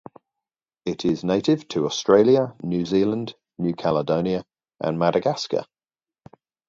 It 0.83 1.05
is 1.05 1.23
native 1.23 1.67
to 1.67 1.85
Australia, 1.85 2.55
New 2.63 2.87
Zealand, 2.87 3.35
New 3.59 3.75
Caledonia 3.75 4.43
and 4.79 4.97
Madagascar. 4.97 5.67